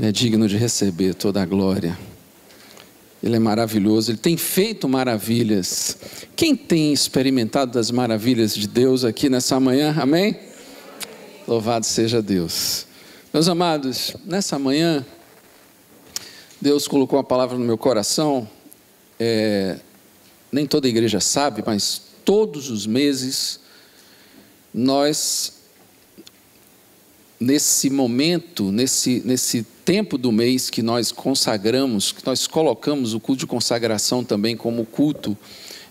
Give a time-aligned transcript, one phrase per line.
[0.00, 1.98] Ele é digno de receber toda a glória.
[3.22, 5.94] Ele é maravilhoso, ele tem feito maravilhas.
[6.34, 9.94] Quem tem experimentado das maravilhas de Deus aqui nessa manhã?
[10.00, 10.40] Amém?
[11.46, 12.86] Louvado seja Deus.
[13.30, 15.04] Meus amados, nessa manhã,
[16.58, 18.48] Deus colocou uma palavra no meu coração.
[19.18, 19.78] É,
[20.50, 23.60] nem toda a igreja sabe, mas todos os meses
[24.72, 25.60] nós
[27.40, 33.40] nesse momento, nesse, nesse tempo do mês que nós consagramos, que nós colocamos o culto
[33.40, 35.36] de consagração também como culto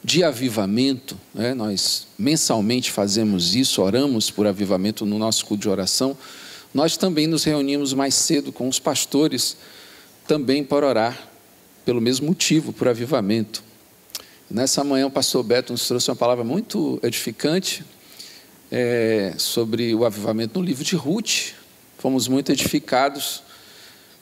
[0.03, 1.53] de avivamento, né?
[1.53, 6.17] nós mensalmente fazemos isso, oramos por avivamento no nosso culto de oração,
[6.73, 9.58] nós também nos reunimos mais cedo com os pastores,
[10.27, 11.30] também para orar,
[11.83, 13.64] pelo mesmo motivo, por avivamento.
[14.49, 17.83] Nessa manhã o pastor Beto nos trouxe uma palavra muito edificante,
[18.71, 21.53] é, sobre o avivamento no livro de Ruth.
[21.97, 23.42] Fomos muito edificados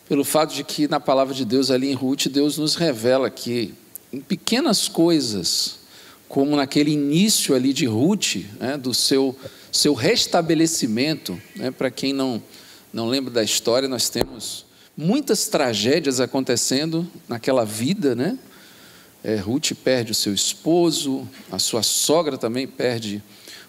[0.08, 3.74] pelo fato de que na palavra de Deus ali em Ruth, Deus nos revela que
[4.12, 5.80] em pequenas coisas,
[6.30, 9.36] como naquele início ali de Ruth, né, do seu,
[9.72, 12.42] seu restabelecimento, né, para quem não,
[12.94, 18.40] não lembra da história, nós temos muitas tragédias acontecendo naquela vida, né?
[19.24, 23.22] É, Ruth perde o seu esposo, a sua sogra também perde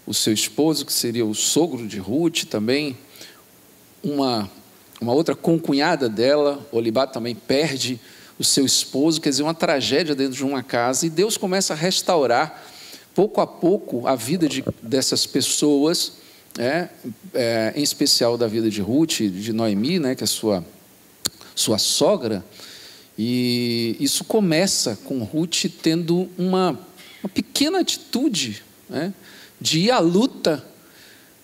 [0.06, 2.96] o seu esposo, que seria o sogro de Ruth, também
[4.02, 4.48] uma,
[5.00, 8.00] uma outra concunhada dela, Olibá, também perde
[8.38, 11.76] o seu esposo, quer dizer, uma tragédia dentro de uma casa, e Deus começa a
[11.76, 12.64] restaurar,
[13.14, 16.12] pouco a pouco, a vida de, dessas pessoas,
[16.56, 16.88] é,
[17.34, 20.64] é, em especial da vida de Ruth, de Noemi, né, que é sua,
[21.54, 22.44] sua sogra,
[23.16, 26.78] e isso começa com Ruth tendo uma,
[27.22, 29.12] uma pequena atitude, né,
[29.60, 30.64] de ir à luta,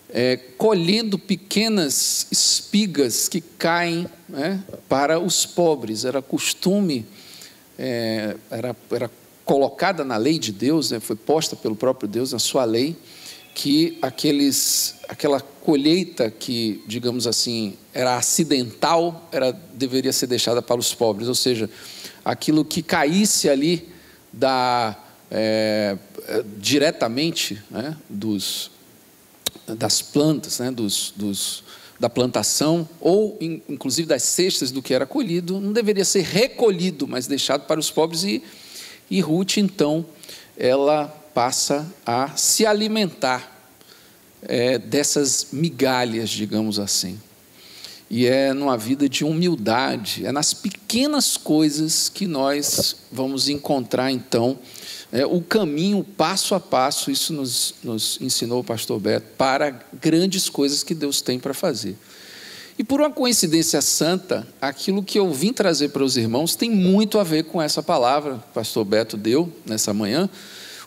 [0.09, 6.05] é, colhendo pequenas espigas que caem né, para os pobres.
[6.05, 7.05] Era costume,
[7.77, 9.11] é, era, era
[9.43, 12.95] colocada na lei de Deus, né, foi posta pelo próprio Deus na sua lei,
[13.53, 20.93] que aqueles, aquela colheita que, digamos assim, era acidental, era, deveria ser deixada para os
[20.93, 21.69] pobres, ou seja,
[22.23, 23.87] aquilo que caísse ali
[24.31, 24.97] da
[25.31, 25.97] é,
[26.57, 28.71] diretamente né, dos,
[29.67, 31.63] das plantas, né, dos, dos,
[31.99, 37.07] da plantação, ou in, inclusive das cestas do que era colhido, não deveria ser recolhido,
[37.07, 38.23] mas deixado para os pobres.
[38.23, 38.43] E,
[39.09, 40.05] e Ruth, então,
[40.57, 43.51] ela passa a se alimentar
[44.41, 47.19] é, dessas migalhas, digamos assim.
[48.09, 54.59] E é numa vida de humildade, é nas pequenas coisas que nós vamos encontrar, então,
[55.15, 60.49] é, o caminho passo a passo, isso nos, nos ensinou o pastor Beto, para grandes
[60.49, 61.95] coisas que Deus tem para fazer.
[62.77, 67.17] E por uma coincidência santa, aquilo que eu vim trazer para os irmãos tem muito
[67.17, 70.29] a ver com essa palavra que o pastor Beto deu nessa manhã.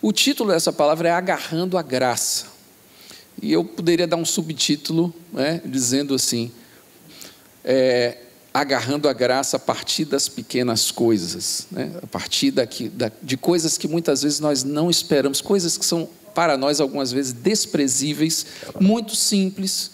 [0.03, 2.49] O título dessa palavra é Agarrando a Graça.
[3.41, 6.53] E eu poderia dar um subtítulo né, dizendo assim:
[7.65, 8.19] é,
[8.53, 11.93] agarrando a graça a partir das pequenas coisas, né?
[12.03, 16.09] a partir daqui, da, de coisas que muitas vezes nós não esperamos, coisas que são
[16.35, 18.47] para nós algumas vezes desprezíveis,
[18.81, 19.91] muito simples,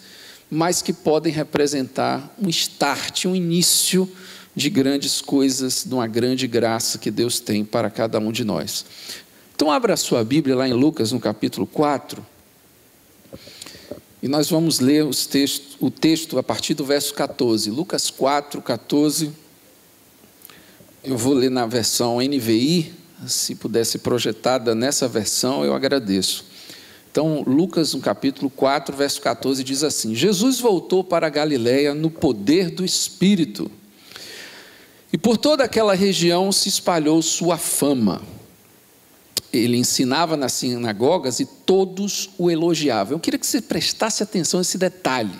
[0.49, 4.09] mas que podem representar um start, um início
[4.55, 8.85] de grandes coisas, de uma grande graça que Deus tem para cada um de nós.
[9.55, 12.25] Então, abra a sua Bíblia lá em Lucas, no capítulo 4.
[14.25, 15.05] E nós vamos ler
[15.79, 17.69] o texto a partir do verso 14.
[17.69, 19.31] Lucas 4, 14.
[21.03, 22.91] Eu vou ler na versão NVI,
[23.27, 26.43] se pudesse projetada nessa versão, eu agradeço.
[27.11, 32.09] Então, Lucas, no capítulo 4, verso 14, diz assim: Jesus voltou para a Galiléia no
[32.09, 33.69] poder do Espírito.
[35.13, 38.23] E por toda aquela região se espalhou sua fama
[39.57, 43.13] ele ensinava nas sinagogas e todos o elogiavam.
[43.13, 45.35] Eu queria que você prestasse atenção a esse detalhe.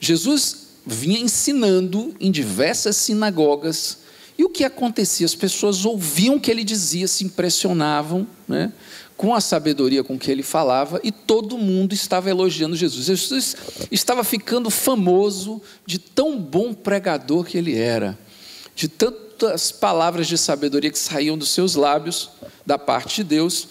[0.00, 3.98] Jesus vinha ensinando em diversas sinagogas,
[4.38, 5.26] e o que acontecia?
[5.26, 8.72] As pessoas ouviam o que ele dizia, se impressionavam né,
[9.16, 13.04] com a sabedoria com que ele falava, e todo mundo estava elogiando Jesus.
[13.04, 13.56] Jesus
[13.90, 18.16] estava ficando famoso de tão bom pregador que ele era.
[18.76, 18.88] de
[19.38, 22.30] tantas palavras de sabedoria que saíam dos seus lábios,
[22.66, 23.68] da parte de Deus,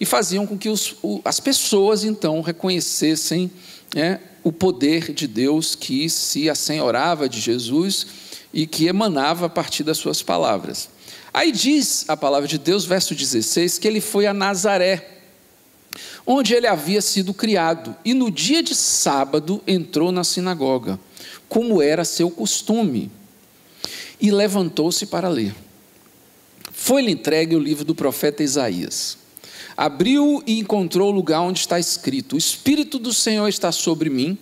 [0.00, 3.50] e faziam com que os, o, as pessoas então reconhecessem
[3.94, 8.06] né, o poder de Deus que se assenhorava de Jesus
[8.54, 10.88] e que emanava a partir das suas palavras.
[11.34, 15.18] Aí diz a palavra de Deus, verso 16, que ele foi a Nazaré,
[16.24, 20.98] onde ele havia sido criado, e no dia de sábado entrou na sinagoga,
[21.48, 23.10] como era seu costume,
[24.20, 25.54] e levantou-se para ler.
[26.72, 29.18] Foi-lhe entregue o livro do profeta Isaías.
[29.76, 34.38] Abriu e encontrou o lugar onde está escrito: O Espírito do Senhor está sobre mim,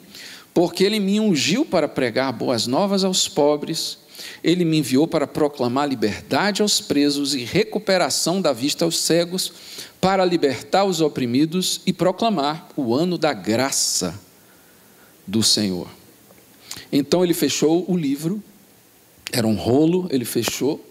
[0.52, 3.98] porque ele me ungiu para pregar boas novas aos pobres
[4.42, 9.52] ele me enviou para proclamar liberdade aos presos e recuperação da vista aos cegos,
[10.00, 14.18] para libertar os oprimidos e proclamar o ano da graça
[15.26, 15.88] do Senhor.
[16.92, 18.42] Então ele fechou o livro,
[19.32, 20.84] era um rolo, ele fechou,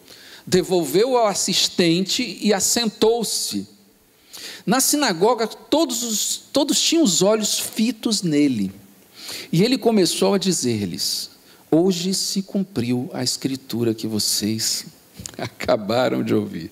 [0.46, 3.68] devolveu ao assistente e assentou-se.
[4.66, 8.72] Na sinagoga, todos, os, todos tinham os olhos fitos nele.
[9.52, 11.32] E ele começou a dizer-lhes:
[11.72, 14.86] Hoje se cumpriu a escritura que vocês
[15.38, 16.72] acabaram de ouvir.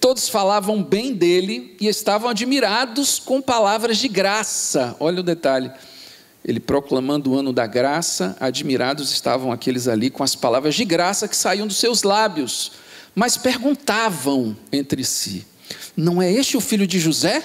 [0.00, 4.94] Todos falavam bem dele e estavam admirados com palavras de graça.
[5.00, 5.70] Olha o detalhe.
[6.44, 11.26] Ele proclamando o ano da graça, admirados estavam aqueles ali com as palavras de graça
[11.26, 12.72] que saíam dos seus lábios,
[13.14, 15.46] mas perguntavam entre si:
[15.96, 17.42] Não é este o filho de José?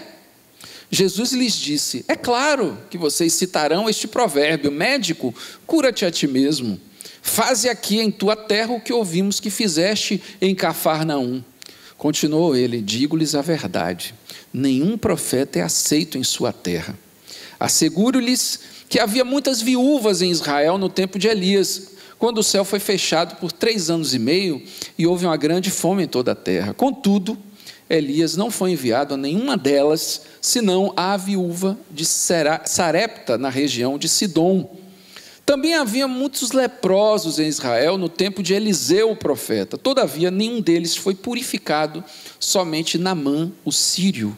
[0.91, 5.33] Jesus lhes disse: É claro que vocês citarão este provérbio: médico,
[5.65, 6.79] cura-te a ti mesmo.
[7.21, 11.43] Faze aqui em tua terra o que ouvimos que fizeste em Cafarnaum.
[11.97, 14.13] Continuou ele: Digo-lhes a verdade:
[14.53, 16.97] nenhum profeta é aceito em sua terra.
[17.59, 22.79] Asseguro-lhes que havia muitas viúvas em Israel no tempo de Elias, quando o céu foi
[22.79, 24.61] fechado por três anos e meio
[24.97, 26.73] e houve uma grande fome em toda a terra.
[26.73, 27.37] Contudo,
[27.87, 34.09] Elias não foi enviado a nenhuma delas, senão à viúva de Sarepta, na região de
[34.09, 34.75] Sidom.
[35.45, 39.77] Também havia muitos leprosos em Israel no tempo de Eliseu, o profeta.
[39.77, 42.03] Todavia, nenhum deles foi purificado,
[42.39, 44.35] somente Namã, o sírio.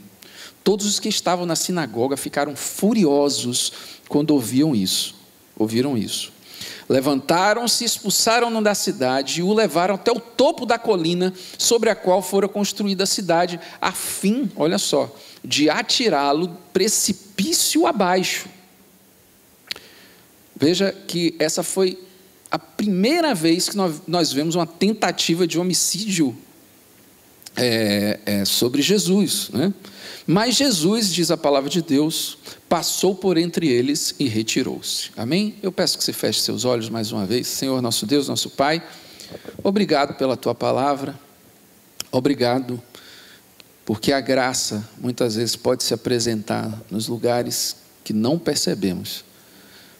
[0.63, 3.73] Todos os que estavam na sinagoga ficaram furiosos
[4.11, 5.15] quando ouviam isso.
[5.57, 6.33] Ouviram isso.
[6.89, 12.21] Levantaram-se, expulsaram-no da cidade e o levaram até o topo da colina sobre a qual
[12.21, 18.49] fora construída a cidade, a fim, olha só, de atirá-lo precipício abaixo.
[20.53, 21.97] Veja que essa foi
[22.51, 26.35] a primeira vez que nós, vemos uma tentativa de homicídio
[27.55, 29.49] é, é, sobre Jesus.
[29.53, 29.73] Né?
[30.31, 32.37] Mas Jesus, diz a palavra de Deus,
[32.69, 35.11] passou por entre eles e retirou-se.
[35.17, 35.55] Amém?
[35.61, 37.47] Eu peço que você feche seus olhos mais uma vez.
[37.47, 38.81] Senhor, nosso Deus, nosso Pai,
[39.61, 41.19] obrigado pela tua palavra,
[42.09, 42.81] obrigado,
[43.83, 49.25] porque a graça muitas vezes pode se apresentar nos lugares que não percebemos.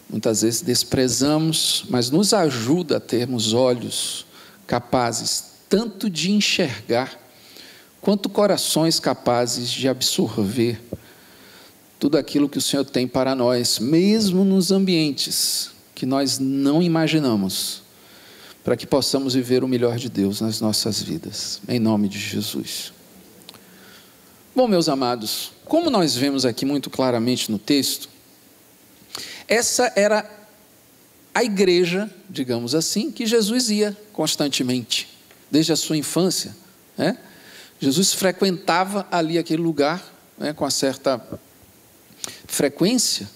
[0.10, 4.26] Muitas vezes desprezamos, mas nos ajuda a termos olhos
[4.66, 7.21] capazes tanto de enxergar
[8.02, 10.82] quanto corações capazes de absorver
[12.00, 17.84] tudo aquilo que o Senhor tem para nós, mesmo nos ambientes que nós não imaginamos,
[18.64, 22.92] para que possamos viver o melhor de Deus nas nossas vidas, em nome de Jesus.
[24.56, 28.10] Bom, meus amados, como nós vemos aqui muito claramente no texto,
[29.48, 30.28] essa era
[31.34, 35.08] a igreja, digamos assim, que Jesus ia constantemente,
[35.52, 36.56] desde a sua infância.
[36.98, 37.18] Né?
[37.82, 40.06] Jesus frequentava ali aquele lugar
[40.38, 41.20] né, com uma certa
[42.46, 43.28] frequência,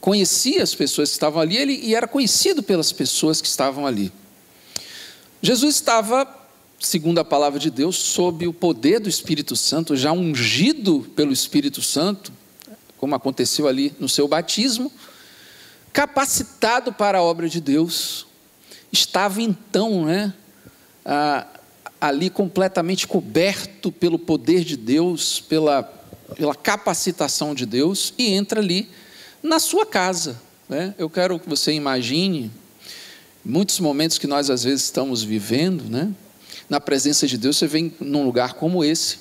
[0.00, 4.12] conhecia as pessoas que estavam ali ele, e era conhecido pelas pessoas que estavam ali.
[5.42, 6.28] Jesus estava,
[6.78, 11.82] segundo a palavra de Deus, sob o poder do Espírito Santo, já ungido pelo Espírito
[11.82, 12.32] Santo,
[12.96, 14.92] como aconteceu ali no seu batismo,
[15.92, 18.28] capacitado para a obra de Deus,
[18.92, 20.32] estava então né,
[22.00, 25.96] ali completamente coberto pelo poder de Deus, pela
[26.34, 28.88] pela capacitação de Deus e entra ali
[29.42, 30.40] na sua casa.
[30.68, 30.94] Né?
[30.98, 32.50] Eu quero que você imagine
[33.44, 36.12] muitos momentos que nós às vezes estamos vivendo, né?
[36.68, 39.18] na presença de Deus, você vem num lugar como esse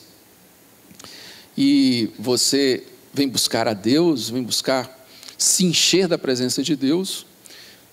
[1.56, 5.06] e você vem buscar a Deus, vem buscar
[5.38, 7.26] se encher da presença de Deus,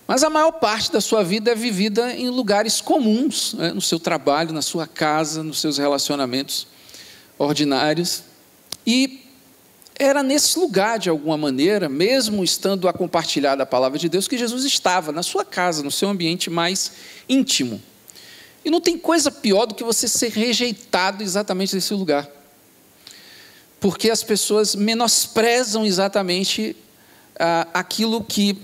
[0.07, 3.71] mas a maior parte da sua vida é vivida em lugares comuns, né?
[3.71, 6.67] no seu trabalho, na sua casa, nos seus relacionamentos
[7.37, 8.23] ordinários.
[8.85, 9.21] E
[9.97, 14.37] era nesse lugar, de alguma maneira, mesmo estando a compartilhar da palavra de Deus, que
[14.37, 16.91] Jesus estava, na sua casa, no seu ambiente mais
[17.29, 17.81] íntimo.
[18.65, 22.29] E não tem coisa pior do que você ser rejeitado exatamente nesse lugar.
[23.79, 26.75] Porque as pessoas menosprezam exatamente
[27.37, 28.57] ah, aquilo que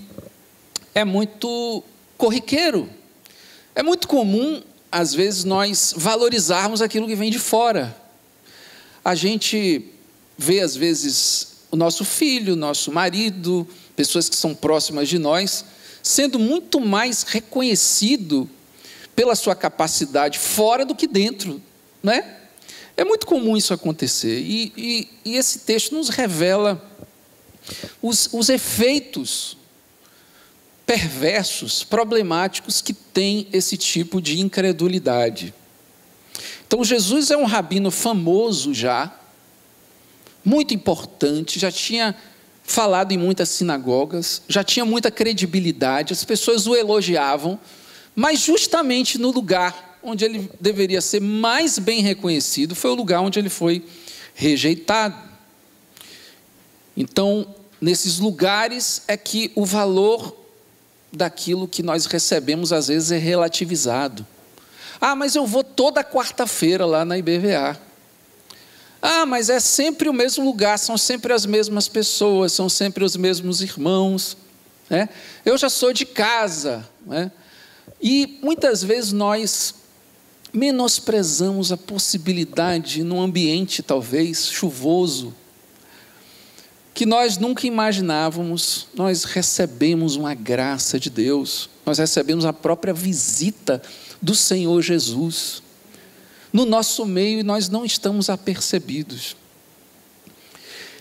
[0.93, 1.83] é muito
[2.17, 2.89] corriqueiro.
[3.75, 7.95] É muito comum, às vezes, nós valorizarmos aquilo que vem de fora.
[9.03, 9.85] A gente
[10.37, 15.65] vê, às vezes, o nosso filho, nosso marido, pessoas que são próximas de nós,
[16.01, 18.49] sendo muito mais reconhecido
[19.15, 21.61] pela sua capacidade fora do que dentro,
[22.01, 22.37] não é?
[22.95, 24.39] É muito comum isso acontecer.
[24.39, 26.81] E, e, e esse texto nos revela
[28.01, 29.58] os, os efeitos
[30.89, 35.53] perversos, problemáticos que tem esse tipo de incredulidade.
[36.65, 39.15] Então, Jesus é um rabino famoso já,
[40.43, 42.15] muito importante, já tinha
[42.63, 47.59] falado em muitas sinagogas, já tinha muita credibilidade, as pessoas o elogiavam,
[48.15, 53.37] mas justamente no lugar onde ele deveria ser mais bem reconhecido foi o lugar onde
[53.37, 53.85] ele foi
[54.33, 55.21] rejeitado.
[56.97, 60.39] Então, nesses lugares é que o valor
[61.11, 64.25] daquilo que nós recebemos às vezes é relativizado.
[65.01, 67.79] Ah, mas eu vou toda quarta-feira lá na IBVA.
[69.01, 73.15] Ah, mas é sempre o mesmo lugar, são sempre as mesmas pessoas, são sempre os
[73.15, 74.35] mesmos irmãos.
[74.89, 75.07] Né?
[75.45, 76.87] Eu já sou de casa.
[77.05, 77.31] Né?
[78.01, 79.75] E muitas vezes nós
[80.51, 85.33] menosprezamos a possibilidade, num ambiente talvez chuvoso,
[86.93, 93.81] que nós nunca imaginávamos, nós recebemos uma graça de Deus, nós recebemos a própria visita
[94.21, 95.63] do Senhor Jesus
[96.51, 99.35] no nosso meio e nós não estamos apercebidos.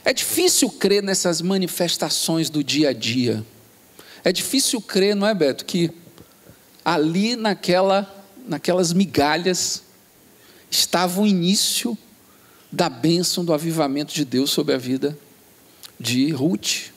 [0.05, 3.45] É difícil crer nessas manifestações do dia a dia.
[4.23, 5.91] É difícil crer, não é, Beto, que
[6.85, 9.83] ali naquela, naquelas migalhas
[10.71, 11.97] estava o início
[12.71, 15.19] da bênção do avivamento de Deus sobre a vida
[15.99, 16.91] de Ruth.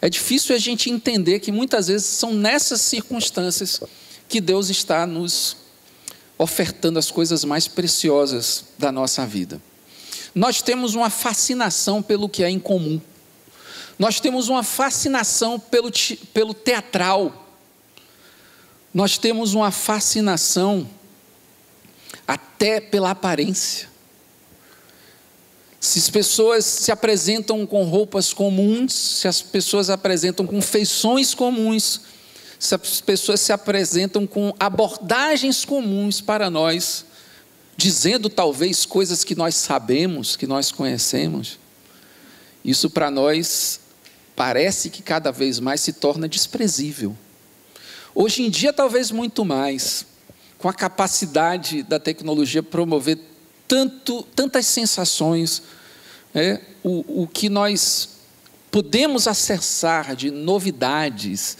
[0.00, 3.80] É difícil a gente entender que muitas vezes são nessas circunstâncias
[4.28, 5.56] que Deus está nos
[6.38, 9.60] ofertando as coisas mais preciosas da nossa vida.
[10.34, 12.98] Nós temos uma fascinação pelo que é incomum.
[13.98, 15.90] Nós temos uma fascinação pelo,
[16.32, 17.54] pelo teatral.
[18.94, 20.88] Nós temos uma fascinação
[22.26, 23.89] até pela aparência.
[25.80, 32.02] Se as pessoas se apresentam com roupas comuns, se as pessoas apresentam com feições comuns,
[32.58, 37.06] se as pessoas se apresentam com abordagens comuns para nós,
[37.78, 41.58] dizendo talvez coisas que nós sabemos, que nós conhecemos,
[42.62, 43.80] isso para nós
[44.36, 47.16] parece que cada vez mais se torna desprezível.
[48.14, 50.04] Hoje em dia, talvez muito mais,
[50.58, 53.29] com a capacidade da tecnologia promover
[53.70, 55.62] tanto, tantas sensações,
[56.34, 58.08] é, o, o que nós
[58.68, 61.56] podemos acessar de novidades,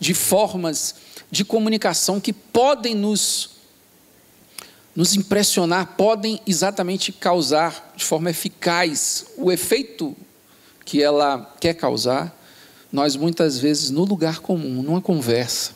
[0.00, 0.96] de formas
[1.30, 3.50] de comunicação que podem nos,
[4.94, 10.16] nos impressionar, podem exatamente causar de forma eficaz o efeito
[10.84, 12.36] que ela quer causar,
[12.90, 15.70] nós muitas vezes no lugar comum, numa conversa,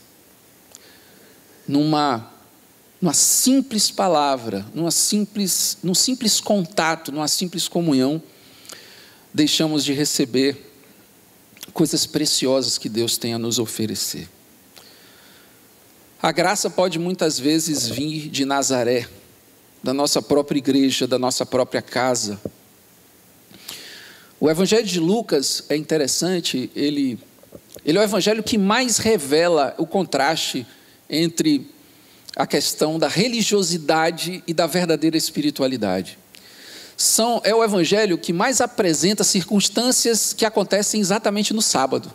[1.66, 2.28] numa,
[3.00, 8.23] numa simples palavra, numa simples, num simples contato, numa simples comunhão,
[9.33, 10.73] deixamos de receber
[11.73, 14.29] coisas preciosas que Deus tem a nos oferecer.
[16.23, 19.07] A graça pode muitas vezes vir de Nazaré,
[19.83, 22.41] da nossa própria igreja, da nossa própria casa.
[24.41, 27.19] O Evangelho de Lucas é interessante, ele,
[27.85, 30.67] ele é o evangelho que mais revela o contraste
[31.09, 31.71] entre
[32.37, 36.19] a questão da religiosidade e da verdadeira espiritualidade
[36.97, 42.12] são, é o evangelho que mais apresenta circunstâncias que acontecem exatamente no sábado.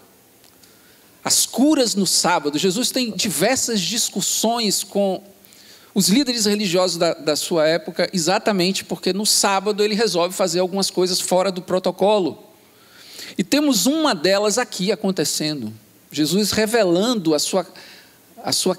[1.24, 2.58] As curas no sábado.
[2.58, 5.22] Jesus tem diversas discussões com
[5.94, 10.90] os líderes religiosos da, da sua época, exatamente porque no sábado ele resolve fazer algumas
[10.90, 12.44] coisas fora do protocolo.
[13.38, 15.72] E temos uma delas aqui acontecendo.
[16.12, 17.68] Jesus revelando a sua,
[18.44, 18.76] a sua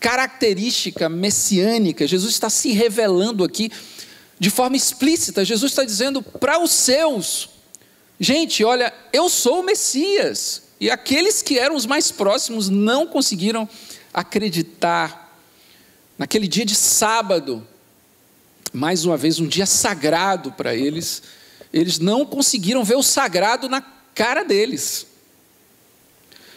[0.00, 2.06] característica messiânica.
[2.06, 3.70] Jesus está se revelando aqui
[4.38, 5.44] de forma explícita.
[5.44, 7.48] Jesus está dizendo para os seus:
[8.20, 10.62] gente, olha, eu sou o Messias.
[10.78, 13.68] E aqueles que eram os mais próximos não conseguiram
[14.12, 15.24] acreditar.
[16.18, 17.66] Naquele dia de sábado,
[18.72, 21.22] mais uma vez, um dia sagrado para eles,
[21.72, 23.82] eles não conseguiram ver o sagrado na
[24.14, 25.06] cara deles.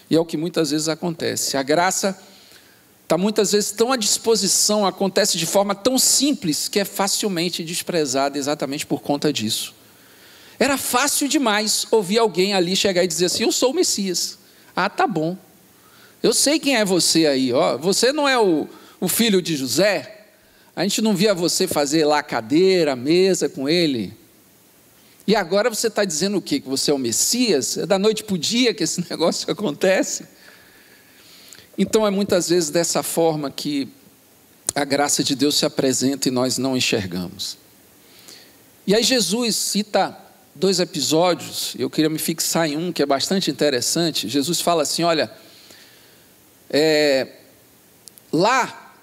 [0.10, 1.56] E é o que muitas vezes acontece.
[1.56, 2.18] A graça
[3.10, 8.38] está muitas vezes tão à disposição, acontece de forma tão simples que é facilmente desprezada
[8.38, 9.74] exatamente por conta disso.
[10.60, 14.38] Era fácil demais ouvir alguém ali chegar e dizer assim: Eu sou o Messias.
[14.76, 15.36] Ah, tá bom.
[16.22, 17.78] Eu sei quem é você aí, ó.
[17.80, 18.68] Você não é o,
[19.02, 20.28] o filho de José?
[20.76, 24.14] A gente não via você fazer lá cadeira, mesa com ele.
[25.26, 26.60] E agora você está dizendo o quê?
[26.60, 27.76] Que você é o Messias?
[27.76, 30.26] É da noite para o dia que esse negócio acontece?
[31.82, 33.88] Então é muitas vezes dessa forma que
[34.76, 37.58] a graça de Deus se apresenta e nós não enxergamos.
[38.86, 40.18] E aí Jesus cita
[40.54, 44.28] dois episódios, eu queria me fixar em um que é bastante interessante.
[44.28, 45.32] Jesus fala assim: olha,
[46.70, 47.30] é,
[48.30, 48.94] lá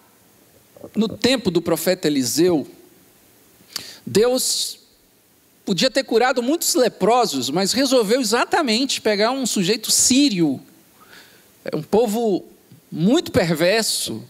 [0.95, 2.67] no tempo do profeta Eliseu,
[4.05, 4.81] Deus
[5.65, 10.61] podia ter curado muitos leprosos, mas resolveu exatamente pegar um sujeito sírio,
[11.65, 12.45] é um povo
[12.99, 14.25] muito perverso,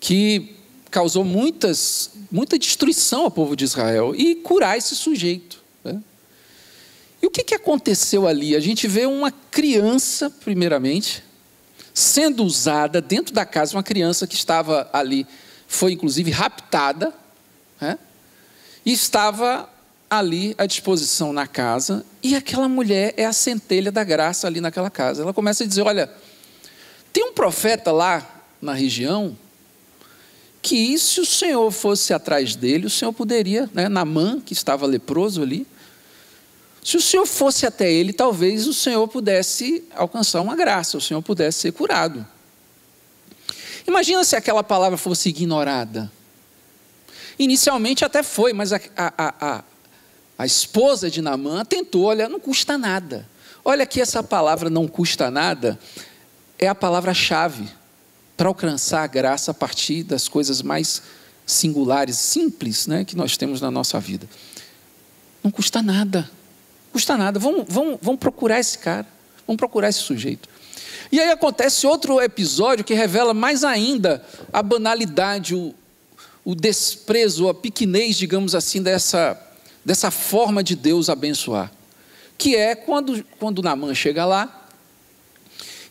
[0.00, 0.56] que
[0.90, 5.62] causou muitas, muita destruição ao povo de Israel, e curar esse sujeito.
[5.84, 6.00] Né?
[7.22, 8.56] E o que, que aconteceu ali?
[8.56, 11.22] A gente vê uma criança, primeiramente,
[11.92, 15.26] sendo usada dentro da casa, uma criança que estava ali,
[15.66, 17.12] foi inclusive raptada,
[17.78, 17.98] né?
[18.82, 19.68] e estava
[20.08, 24.88] ali à disposição na casa, e aquela mulher é a centelha da graça ali naquela
[24.88, 25.20] casa.
[25.20, 26.10] Ela começa a dizer: Olha,
[27.18, 28.24] tem um profeta lá
[28.62, 29.36] na região
[30.62, 35.42] que, se o Senhor fosse atrás dele, o Senhor poderia, né, Namã, que estava leproso
[35.42, 35.66] ali,
[36.80, 41.20] se o Senhor fosse até ele, talvez o Senhor pudesse alcançar uma graça, o Senhor
[41.20, 42.24] pudesse ser curado.
[43.84, 46.08] Imagina se aquela palavra fosse ignorada.
[47.36, 49.64] Inicialmente até foi, mas a, a, a,
[50.38, 53.28] a esposa de Namã tentou, olha, não custa nada.
[53.64, 55.76] Olha que essa palavra não custa nada
[56.58, 57.68] é a palavra-chave
[58.36, 61.02] para alcançar a graça a partir das coisas mais
[61.46, 64.28] singulares, simples, né, que nós temos na nossa vida.
[65.42, 66.30] Não custa nada
[66.98, 67.38] custa nada.
[67.38, 69.06] Vamos, vamos, vamos procurar esse cara.
[69.46, 70.48] Vamos procurar esse sujeito.
[71.10, 75.74] E aí acontece outro episódio que revela mais ainda a banalidade, o,
[76.44, 79.40] o desprezo, a pequenez, digamos assim, dessa,
[79.84, 81.70] dessa forma de Deus abençoar.
[82.36, 84.57] Que é quando, quando Namã chega lá,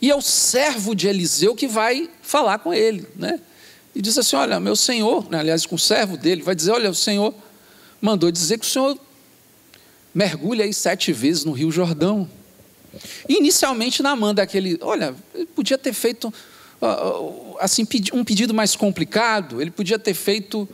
[0.01, 3.39] e é o servo de Eliseu que vai falar com ele, né?
[3.95, 6.89] E diz assim: Olha, meu senhor, né, aliás, com o servo dele, vai dizer: Olha,
[6.89, 7.33] o senhor
[7.99, 8.97] mandou dizer que o senhor
[10.13, 12.29] mergulha aí sete vezes no Rio Jordão.
[13.27, 16.33] Inicialmente, Naamã daquele, olha, ele podia ter feito
[17.60, 20.67] assim um pedido mais complicado, ele podia ter feito,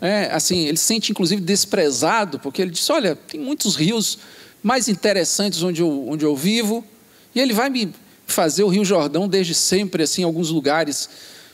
[0.00, 4.18] é, assim, ele se sente inclusive desprezado, porque ele disse, olha, tem muitos rios
[4.62, 6.84] mais interessantes onde eu, onde eu vivo,
[7.34, 7.92] e ele vai me
[8.32, 11.08] fazer o Rio Jordão desde sempre, assim, alguns lugares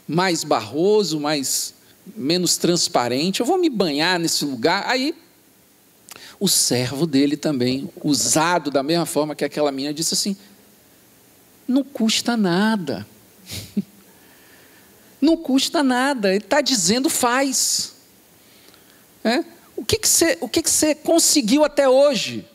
[0.06, 1.74] mais barroso, mais
[2.16, 5.14] menos transparente, eu vou me banhar nesse lugar, aí
[6.38, 10.36] o servo dele também, usado da mesma forma que aquela minha, disse assim:
[11.66, 13.06] não custa nada.
[15.20, 16.28] não custa nada.
[16.28, 17.94] Ele está dizendo, faz.
[19.24, 19.44] É?
[19.76, 22.46] O, que, que, você, o que, que você conseguiu até hoje?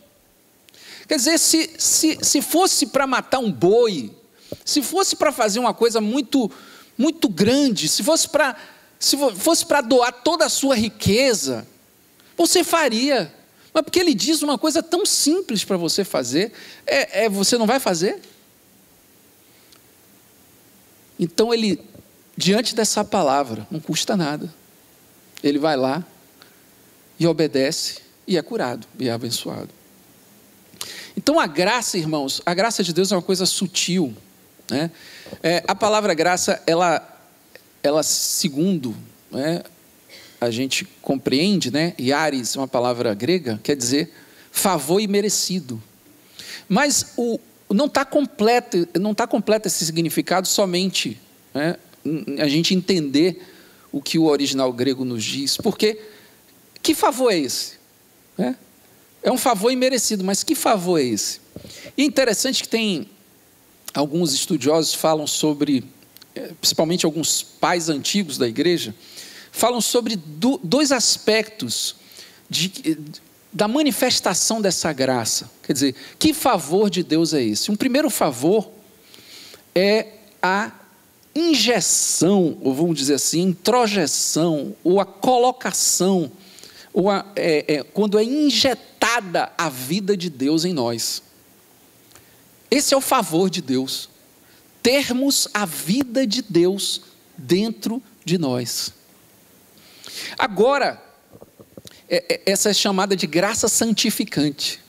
[1.12, 4.16] Quer dizer, se, se, se fosse para matar um boi,
[4.64, 6.50] se fosse para fazer uma coisa muito,
[6.98, 8.56] muito grande, se fosse para
[8.98, 11.68] se fosse para doar toda a sua riqueza,
[12.38, 13.30] você faria.
[13.74, 16.54] Mas porque ele diz uma coisa tão simples para você fazer,
[16.88, 18.22] é, é, você não vai fazer?
[21.20, 21.78] Então ele,
[22.38, 24.50] diante dessa palavra, não custa nada.
[25.44, 26.06] Ele vai lá
[27.20, 29.81] e obedece e é curado e é abençoado.
[31.16, 34.16] Então a graça, irmãos, a graça de Deus é uma coisa sutil.
[34.70, 34.92] Né?
[35.44, 37.20] É, a palavra graça, ela,
[37.84, 38.96] ela segundo
[39.30, 39.64] né,
[40.40, 41.94] a gente compreende, né?
[42.00, 44.12] Iares, uma palavra grega, quer dizer
[44.52, 45.82] favor imerecido.
[46.68, 51.20] Mas o, não está completo, não está completo esse significado somente
[51.54, 51.78] né?
[52.40, 53.48] a gente entender
[53.92, 56.00] o que o original grego nos diz, porque
[56.82, 57.74] que favor é esse?
[58.38, 58.56] É,
[59.24, 61.40] é um favor imerecido, mas que favor é esse?
[61.98, 63.08] E é interessante que tem
[63.94, 65.84] alguns estudiosos falam sobre,
[66.36, 68.96] eh, principalmente alguns pais antigos da igreja,
[69.52, 71.96] falam sobre do, dois aspectos
[72.50, 72.98] de,
[73.52, 75.52] da manifestação dessa graça.
[75.64, 77.70] Quer dizer, que favor de Deus é esse?
[77.70, 78.72] Um primeiro favor
[79.76, 80.08] é
[80.42, 80.72] a
[81.36, 86.32] injeção, ou vamos dizer assim, introjeção, ou a colocação,
[86.94, 88.24] ou a, é, é, quando é
[89.12, 91.22] injetada a vida de Deus em nós.
[92.70, 94.10] Esse é o favor de Deus.
[94.82, 97.02] Termos a vida de Deus
[97.38, 98.94] dentro de nós.
[100.38, 101.02] Agora,
[102.10, 104.80] é, é, essa é chamada de graça santificante.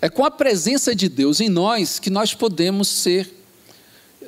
[0.00, 3.32] É com a presença de Deus em nós que nós podemos ser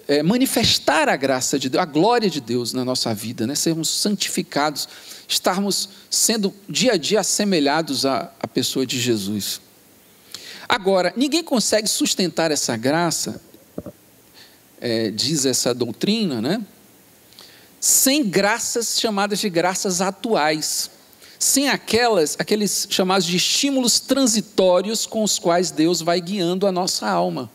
[0.09, 3.55] é, manifestar a graça de Deus, a glória de Deus na nossa vida, né?
[3.55, 4.89] sermos santificados,
[5.29, 9.61] estarmos sendo dia a dia assemelhados à, à pessoa de Jesus.
[10.67, 13.41] Agora, ninguém consegue sustentar essa graça,
[14.81, 16.63] é, diz essa doutrina, né?
[17.79, 20.91] sem graças chamadas de graças atuais
[21.39, 27.09] sem aquelas, aqueles chamados de estímulos transitórios com os quais Deus vai guiando a nossa
[27.09, 27.49] alma.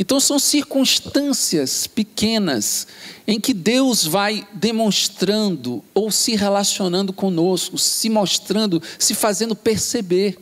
[0.00, 2.86] Então são circunstâncias pequenas
[3.26, 10.38] em que Deus vai demonstrando ou se relacionando conosco, se mostrando, se fazendo perceber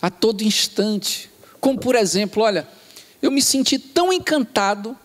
[0.00, 1.28] a todo instante.
[1.60, 2.66] Como por exemplo, olha,
[3.20, 4.96] eu me senti tão encantado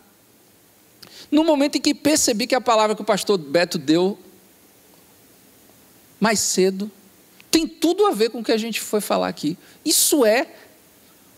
[1.29, 4.17] no momento em que percebi que a palavra que o pastor Beto deu
[6.17, 6.89] mais cedo,
[7.51, 9.57] tem tudo a ver com o que a gente foi falar aqui.
[9.83, 10.47] Isso é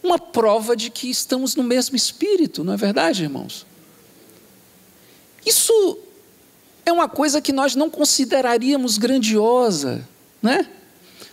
[0.06, 3.66] uma prova de que estamos no mesmo espírito, não é verdade, irmãos?
[5.46, 6.00] Isso
[6.86, 10.08] é uma coisa que nós não consideraríamos grandiosa,
[10.42, 10.68] né?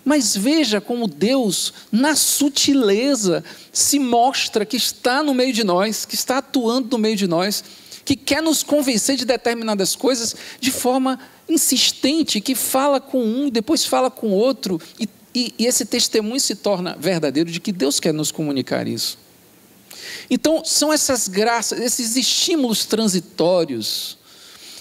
[0.04, 6.14] Mas veja como Deus, na sutileza, se mostra que está no meio de nós, que
[6.14, 7.62] está atuando no meio de nós,
[8.04, 13.84] que quer nos convencer de determinadas coisas de forma insistente, que fala com um, depois
[13.84, 18.12] fala com outro, e, e, e esse testemunho se torna verdadeiro de que Deus quer
[18.12, 19.18] nos comunicar isso.
[20.28, 24.18] Então, são essas graças, esses estímulos transitórios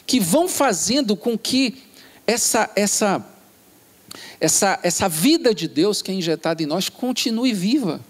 [0.06, 1.76] que vão fazendo com que
[2.28, 3.26] essa, essa,
[4.40, 8.02] essa, essa vida de Deus que é injetada em nós continue viva.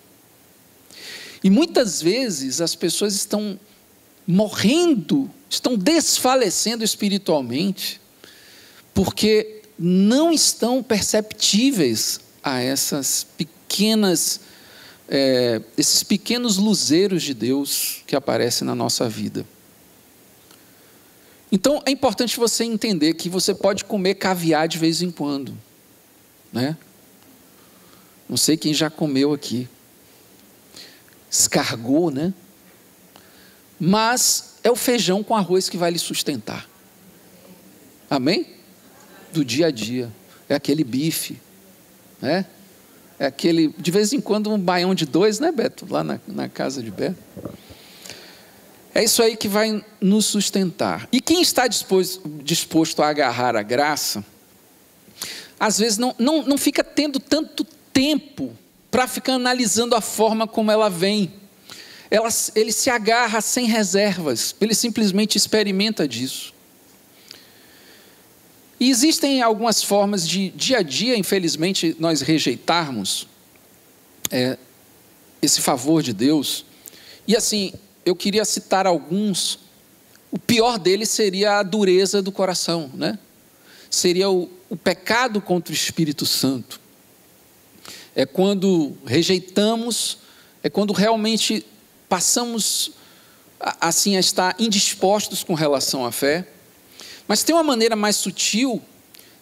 [1.43, 3.59] E muitas vezes as pessoas estão
[4.27, 7.99] morrendo, estão desfalecendo espiritualmente,
[8.93, 14.41] porque não estão perceptíveis a essas pequenas,
[15.07, 19.45] é, esses pequenos luzeiros de Deus que aparecem na nossa vida.
[21.51, 25.57] Então é importante você entender que você pode comer caviar de vez em quando,
[26.51, 26.77] né?
[28.27, 29.67] Não sei quem já comeu aqui.
[31.29, 32.33] Escargou, né?
[33.77, 36.69] Mas é o feijão com arroz que vai lhe sustentar.
[38.09, 38.61] Amém?
[39.31, 40.11] do dia a dia.
[40.47, 41.39] É aquele bife,
[42.21, 42.45] né?
[43.19, 45.85] É aquele, de vez em quando, um baião de dois, né, Beto?
[45.89, 47.17] Lá na, na casa de Beto.
[48.93, 51.07] É isso aí que vai nos sustentar.
[51.11, 54.23] E quem está disposto, disposto a agarrar a graça,
[55.59, 58.51] às vezes não, não, não fica tendo tanto tempo
[58.89, 61.31] para ficar analisando a forma como ela vem.
[62.09, 66.53] Ela, ele se agarra sem reservas, ele simplesmente experimenta disso.
[68.81, 73.27] E existem algumas formas de, dia a dia, infelizmente, nós rejeitarmos
[74.31, 74.57] é,
[75.39, 76.65] esse favor de Deus.
[77.27, 79.59] E assim, eu queria citar alguns.
[80.31, 83.19] O pior deles seria a dureza do coração, né?
[83.87, 86.81] Seria o, o pecado contra o Espírito Santo.
[88.15, 90.17] É quando rejeitamos,
[90.63, 91.63] é quando realmente
[92.09, 92.93] passamos
[93.59, 96.47] assim a estar indispostos com relação à fé
[97.31, 98.81] mas tem uma maneira mais sutil,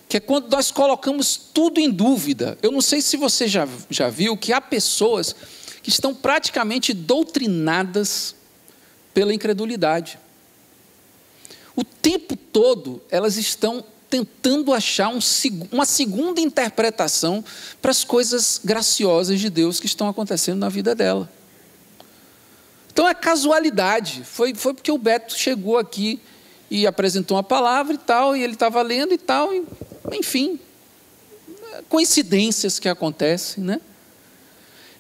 [0.08, 2.56] que é quando nós colocamos tudo em dúvida.
[2.62, 5.36] Eu não sei se você já, já viu que há pessoas
[5.82, 8.36] que estão praticamente doutrinadas
[9.12, 10.20] pela incredulidade.
[11.76, 15.18] O tempo todo elas estão tentando achar um,
[15.72, 17.44] uma segunda interpretação
[17.82, 21.28] para as coisas graciosas de Deus que estão acontecendo na vida dela.
[22.94, 24.24] Então é casualidade.
[24.26, 26.22] Foi, foi porque o Beto chegou aqui
[26.70, 29.66] e apresentou uma palavra e tal, e ele estava lendo e tal, e,
[30.14, 30.60] enfim,
[31.88, 33.82] coincidências que acontecem, né?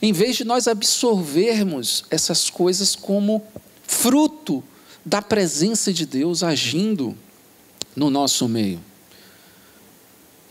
[0.02, 3.46] Em vez de nós absorvermos essas coisas como
[3.86, 4.64] fruto
[5.06, 7.18] da presença de Deus agindo
[7.96, 8.80] no nosso meio.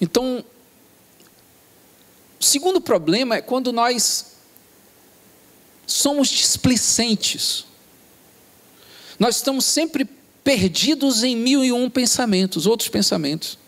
[0.01, 0.45] Então,
[2.39, 4.27] o segundo problema é quando nós
[5.87, 7.65] somos displicentes.
[9.19, 10.05] Nós estamos sempre
[10.49, 13.59] perdidos em mil e um pensamentos, outros pensamentos.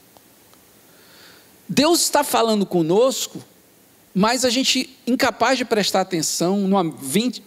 [1.69, 3.45] Deus está falando conosco,
[4.15, 6.83] mas a gente incapaz de prestar atenção, numa,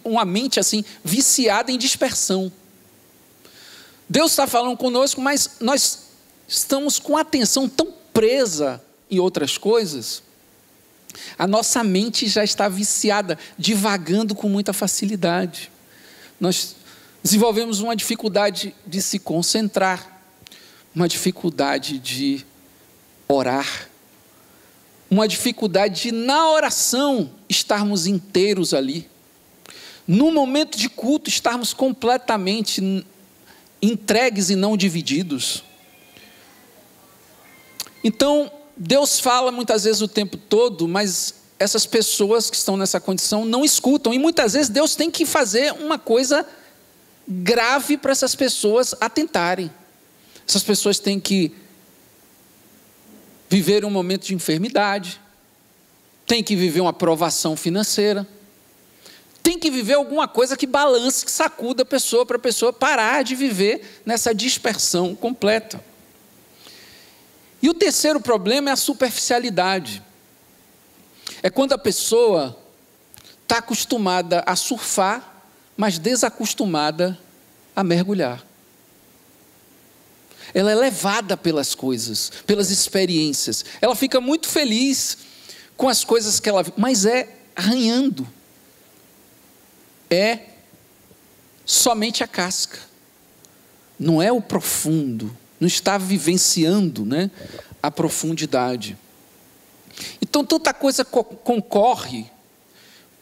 [0.04, 2.52] uma mente assim viciada em dispersão.
[4.08, 6.10] Deus está falando conosco, mas nós
[6.46, 10.22] estamos com a atenção tão presa em outras coisas,
[11.36, 15.72] a nossa mente já está viciada, divagando com muita facilidade.
[16.38, 16.76] Nós
[17.24, 20.12] desenvolvemos uma dificuldade de se concentrar.
[20.94, 22.46] uma dificuldade de
[23.26, 23.88] orar,
[25.10, 29.10] uma dificuldade de, na oração, estarmos inteiros ali.
[30.06, 33.04] No momento de culto, estarmos completamente
[33.82, 35.64] entregues e não divididos.
[38.04, 43.44] Então, Deus fala muitas vezes o tempo todo, mas essas pessoas que estão nessa condição
[43.44, 44.14] não escutam.
[44.14, 46.46] E muitas vezes Deus tem que fazer uma coisa
[47.26, 49.70] grave para essas pessoas atentarem.
[50.46, 51.54] Essas pessoas têm que
[53.48, 55.20] viver um momento de enfermidade,
[56.26, 58.26] têm que viver uma provação financeira,
[59.42, 63.22] tem que viver alguma coisa que balance, que sacuda a pessoa para a pessoa parar
[63.22, 65.84] de viver nessa dispersão completa.
[67.60, 70.02] E o terceiro problema é a superficialidade.
[71.42, 72.58] É quando a pessoa
[73.42, 75.33] está acostumada a surfar,
[75.76, 77.18] mas desacostumada
[77.74, 78.44] a mergulhar.
[80.52, 83.64] Ela é levada pelas coisas, pelas experiências.
[83.80, 85.18] Ela fica muito feliz
[85.76, 88.28] com as coisas que ela, mas é arranhando.
[90.10, 90.40] É
[91.64, 92.78] somente a casca.
[93.98, 97.30] Não é o profundo, não está vivenciando, né,
[97.82, 98.96] a profundidade.
[100.20, 102.30] Então tanta coisa co concorre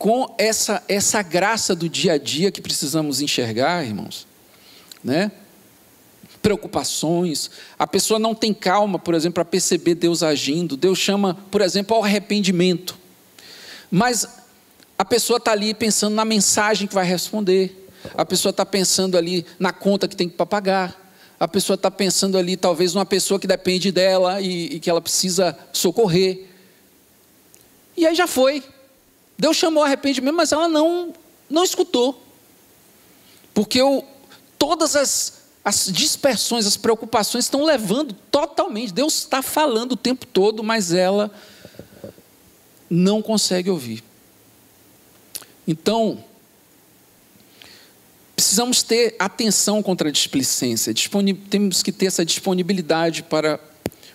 [0.02, 4.26] com essa essa graça do dia a dia que precisamos enxergar, irmãos,
[5.02, 5.30] né?
[6.42, 10.76] preocupações, a pessoa não tem calma, por exemplo, para perceber Deus agindo.
[10.76, 12.98] Deus chama, por exemplo, ao arrependimento.
[13.88, 14.26] Mas
[14.98, 19.46] a pessoa está ali pensando na mensagem que vai responder, a pessoa está pensando ali
[19.56, 23.46] na conta que tem que pagar, a pessoa está pensando ali, talvez, numa pessoa que
[23.46, 26.48] depende dela e, e que ela precisa socorrer.
[27.96, 28.64] E aí já foi.
[29.42, 31.12] Deus chamou arrependimento, mas ela não,
[31.50, 32.22] não escutou.
[33.52, 34.04] Porque o,
[34.56, 38.92] todas as as dispersões, as preocupações estão levando totalmente.
[38.92, 41.30] Deus está falando o tempo todo, mas ela
[42.88, 44.02] não consegue ouvir.
[45.66, 46.24] Então,
[48.34, 50.92] precisamos ter atenção contra a displicência,
[51.48, 53.60] temos que ter essa disponibilidade para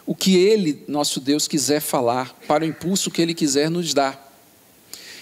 [0.06, 4.27] o que Ele, nosso Deus, quiser falar, para o impulso que Ele quiser nos dar.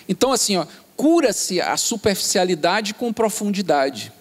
[0.07, 0.55] Então, assim,
[0.95, 4.11] cura-se a superficialidade com profundidade.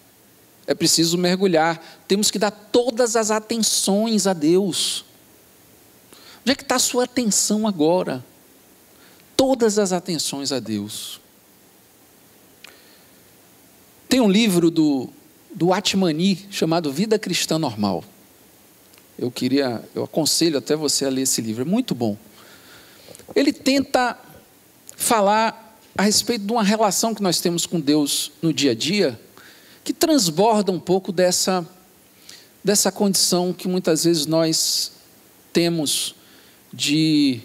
[0.67, 1.81] É preciso mergulhar.
[2.07, 5.05] Temos que dar todas as atenções a Deus.
[6.41, 8.23] Onde é que está a sua atenção agora?
[9.37, 11.19] Todas as atenções a Deus.
[14.07, 15.09] Tem um livro do,
[15.53, 18.03] do Atmani chamado Vida Cristã Normal.
[19.17, 22.17] Eu queria, eu aconselho até você a ler esse livro, é muito bom.
[23.35, 24.17] Ele tenta
[24.95, 25.64] falar
[25.97, 29.19] a respeito de uma relação que nós temos com Deus no dia a dia
[29.81, 31.65] que transborda um pouco dessa,
[32.63, 34.91] dessa condição que muitas vezes nós
[35.53, 36.15] temos
[36.73, 37.39] de,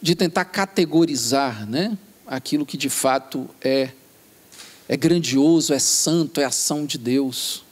[0.00, 3.90] de tentar categorizar né, aquilo que de fato é,
[4.88, 7.64] é grandioso, é santo, é ação de Deus.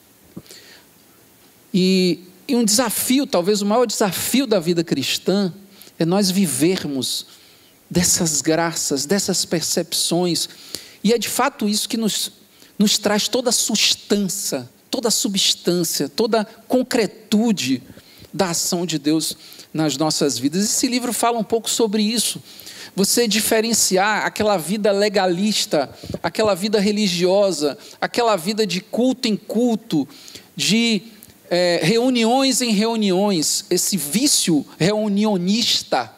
[1.73, 5.53] E, e um desafio, talvez o maior desafio da vida cristã,
[5.99, 7.27] é nós vivermos
[7.93, 10.49] dessas graças, dessas percepções.
[11.05, 12.33] E é de fato isso que nos
[12.79, 17.83] nos traz toda a substância, toda a substância, toda a concretude
[18.33, 19.37] da ação de Deus
[19.73, 20.65] nas nossas vidas.
[20.65, 22.43] Esse livro fala um pouco sobre isso.
[22.97, 25.89] Você diferenciar aquela vida legalista,
[26.23, 30.09] aquela vida religiosa, aquela vida de culto em culto,
[30.57, 31.03] de
[31.51, 36.11] é, reuniões em reuniões, esse vício reunionista,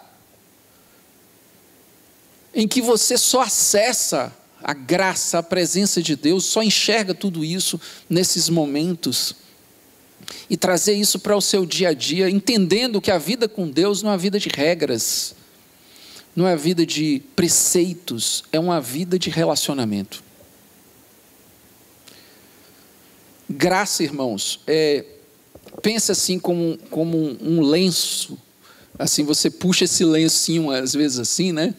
[2.54, 7.78] em que você só acessa a graça, a presença de Deus, só enxerga tudo isso
[8.08, 9.34] nesses momentos.
[10.48, 14.02] E trazer isso para o seu dia a dia, entendendo que a vida com Deus
[14.02, 15.34] não é uma vida de regras,
[16.34, 20.22] não é uma vida de preceitos, é uma vida de relacionamento.
[23.48, 25.04] Graça, irmãos, é,
[25.82, 28.38] pensa assim como, como um, lenço,
[28.98, 31.74] assim, você puxa esse lencinho, às vezes assim, né?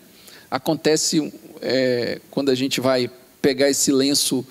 [0.49, 3.10] Acontece é, quando a gente vai
[3.41, 4.45] pegar esse lenço,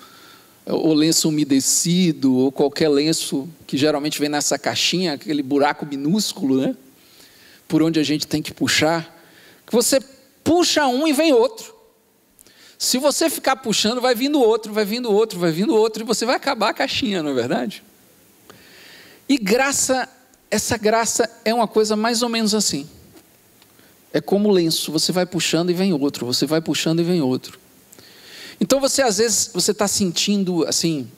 [0.65, 6.75] ou lenço umedecido, ou qualquer lenço que geralmente vem nessa caixinha, aquele buraco minúsculo, né?
[7.67, 9.13] Por onde a gente tem que puxar,
[9.65, 9.99] que você
[10.43, 11.73] puxa um e vem outro.
[12.77, 16.25] Se você ficar puxando, vai vindo outro, vai vindo outro, vai vindo outro, e você
[16.25, 17.83] vai acabar a caixinha, não é verdade?
[19.27, 20.07] E graça,
[20.51, 22.87] essa graça é uma coisa mais ou menos assim.
[24.15, 27.59] É como lenço, você vai puxando e vem outro, você vai puxando e vem outro.
[28.61, 31.11] Então você às vezes você está sentindo assim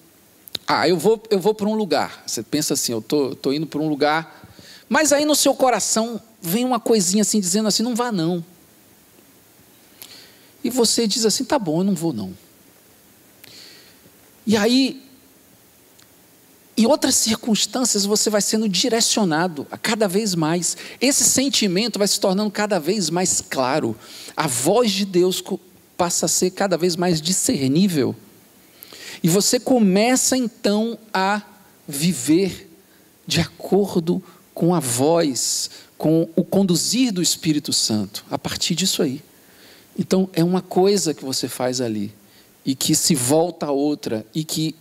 [0.68, 2.24] Ah, eu vou, eu vou para um lugar.
[2.26, 4.52] Você pensa assim, eu tô, tô indo para um lugar,
[4.90, 8.44] mas aí no seu coração vem uma coisinha assim dizendo assim, não vá não.
[10.64, 12.34] E você diz assim, tá bom, eu não vou não.
[14.46, 15.07] E aí,
[16.78, 20.78] em outras circunstâncias, você vai sendo direcionado a cada vez mais.
[21.02, 23.96] Esse sentimento vai se tornando cada vez mais claro.
[24.36, 25.44] A voz de Deus
[25.98, 28.16] passa a ser cada vez mais discernível.
[29.24, 31.42] E você começa então a
[31.88, 32.70] viver
[33.26, 34.22] de acordo
[34.54, 39.24] com a voz, com o conduzir do Espírito Santo, a partir disso aí.
[39.98, 42.14] Então, é uma coisa que você faz ali,
[42.64, 44.76] e que se volta a outra, e que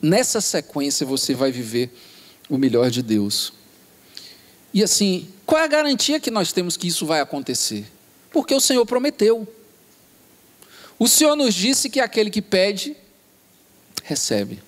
[0.00, 1.90] nessa sequência você vai viver
[2.48, 3.52] o melhor de Deus.
[4.72, 7.86] E assim, qual é a garantia que nós temos que isso vai acontecer?
[8.30, 9.46] Porque o Senhor prometeu.
[10.98, 12.96] O Senhor nos disse que aquele que pede,
[14.02, 14.62] recebe.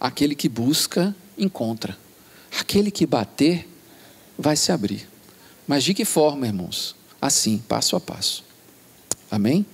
[0.00, 1.96] Aquele que busca, encontra.
[2.58, 3.68] Aquele que bater,
[4.38, 5.08] vai se abrir.
[5.66, 6.94] Mas de que forma, irmãos?
[7.20, 8.44] Assim, passo a passo.
[9.30, 9.66] Amém?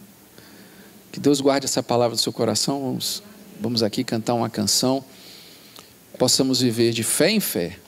[1.10, 2.80] Que Deus guarde essa palavra do seu coração.
[2.80, 3.22] Vamos,
[3.62, 5.04] vamos aqui cantar uma canção.
[6.18, 7.78] Possamos viver de fé em fé,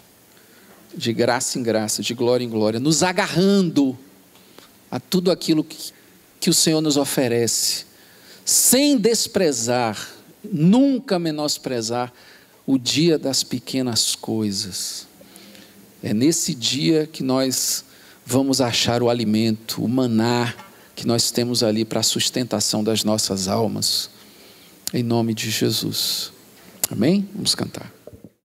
[0.97, 3.99] de graça em graça, de glória em glória, nos agarrando
[4.89, 5.93] a tudo aquilo que,
[6.39, 7.87] que o Senhor nos oferece,
[8.45, 10.11] sem desprezar
[10.45, 12.13] nunca menosprezar
[12.67, 15.09] o dia das pequenas coisas.
[16.03, 17.85] É nesse dia que nós
[18.25, 20.55] vamos achar o alimento, o maná
[20.95, 24.14] que nós temos ali para a sustentação das nossas almas.
[24.95, 26.31] Em nome de Jesus.
[26.89, 27.29] Amém?
[27.35, 27.93] Vamos cantar.